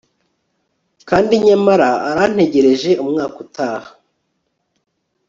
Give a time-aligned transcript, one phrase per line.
[1.09, 3.89] kandi nyamara arantegereje, umwaka utaha